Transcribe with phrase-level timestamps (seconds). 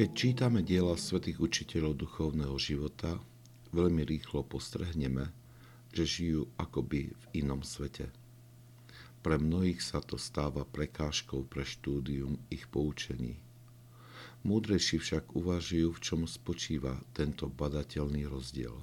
[0.00, 3.20] Keď čítame diela svätých učiteľov duchovného života,
[3.76, 5.28] veľmi rýchlo postrehneme,
[5.92, 8.08] že žijú akoby v inom svete.
[9.20, 13.36] Pre mnohých sa to stáva prekážkou pre štúdium ich poučení.
[14.40, 18.80] Múdrejší však uvažujú, v čom spočíva tento badateľný rozdiel.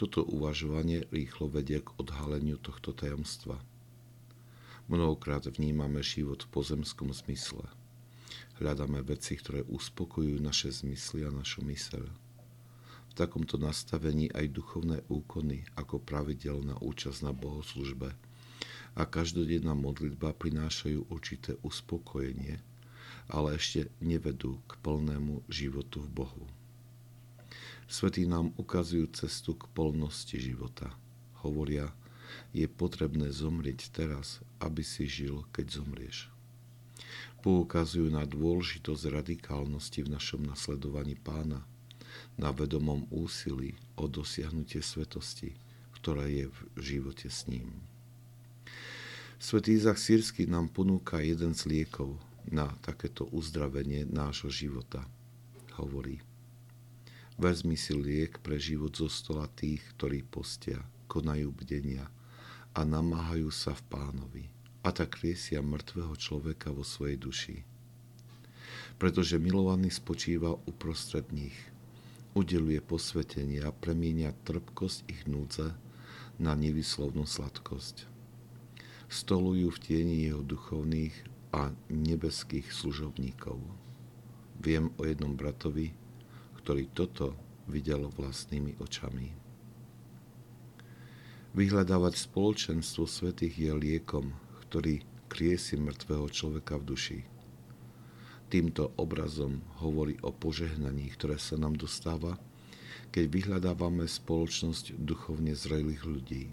[0.00, 3.60] Toto uvažovanie rýchlo vedie k odhaleniu tohto tajomstva.
[4.88, 7.68] Mnohokrát vnímame život v pozemskom zmysle–
[8.60, 12.04] Hľadáme veci, ktoré uspokojujú naše zmysly a našu myseľ.
[13.08, 18.12] V takomto nastavení aj duchovné úkony ako pravidelná účasť na bohoslužbe
[18.92, 22.60] a každodenná modlitba prinášajú určité uspokojenie,
[23.32, 26.44] ale ešte nevedú k plnému životu v Bohu.
[27.88, 30.92] Svetí nám ukazujú cestu k plnosti života.
[31.44, 31.92] Hovoria,
[32.56, 36.32] je potrebné zomrieť teraz, aby si žil, keď zomrieš
[37.42, 41.66] poukazujú na dôležitosť radikálnosti v našom nasledovaní pána,
[42.38, 45.52] na vedomom úsilí o dosiahnutie svetosti,
[45.98, 47.68] ktorá je v živote s ním.
[49.42, 52.14] Svetý Izak Sírsky nám ponúka jeden z liekov
[52.46, 55.02] na takéto uzdravenie nášho života.
[55.74, 56.22] Hovorí,
[57.34, 60.78] vezmi si liek pre život zo stola tých, ktorí postia,
[61.10, 62.06] konajú bdenia
[62.70, 64.44] a namáhajú sa v pánovi
[64.82, 67.56] a tak kriesia mŕtvého človeka vo svojej duši.
[68.98, 71.54] Pretože milovaný spočíva uprostred nich,
[72.34, 75.74] udeluje posvetenie a premienia trpkosť ich núdze
[76.42, 78.10] na nevyslovnú sladkosť.
[79.06, 81.14] Stolujú v tieni jeho duchovných
[81.52, 83.60] a nebeských služobníkov.
[84.62, 85.92] Viem o jednom bratovi,
[86.62, 87.36] ktorý toto
[87.68, 89.28] videl vlastnými očami.
[91.52, 94.32] Vyhľadávať spoločenstvo svetých je liekom,
[94.72, 97.20] ktorý kriesi mŕtvého človeka v duši.
[98.48, 102.40] Týmto obrazom hovorí o požehnaní, ktoré sa nám dostáva,
[103.12, 106.44] keď vyhľadávame spoločnosť duchovne zrelých ľudí.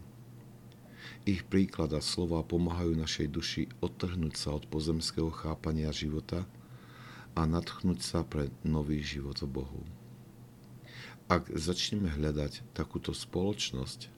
[1.24, 6.44] Ich príklad a slova pomáhajú našej duši odtrhnúť sa od pozemského chápania života
[7.40, 9.82] a nadchnúť sa pre nový život v Bohu.
[11.32, 14.12] Ak začneme hľadať takúto spoločnosť,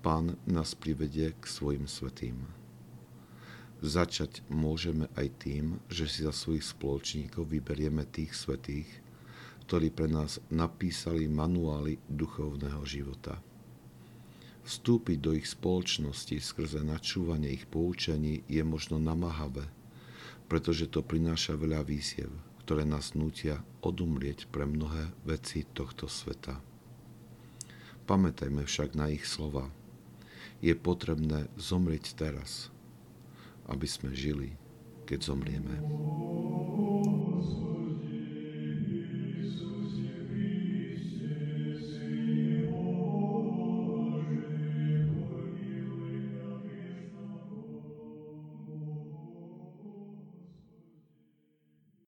[0.00, 2.65] Pán nás privedie k svojim svetým.
[3.84, 8.88] Začať môžeme aj tým, že si za svojich spoločníkov vyberieme tých svetých,
[9.68, 13.36] ktorí pre nás napísali manuály duchovného života.
[14.64, 19.68] Vstúpiť do ich spoločnosti skrze načúvanie ich poučení je možno namáhavé,
[20.48, 22.32] pretože to prináša veľa výsiev,
[22.64, 26.58] ktoré nás nutia odumrieť pre mnohé veci tohto sveta.
[28.08, 29.68] Pamätajme však na ich slova.
[30.64, 32.72] Je potrebné zomrieť teraz–
[33.70, 34.54] aby sme žili,
[35.06, 35.74] keď zomrieme.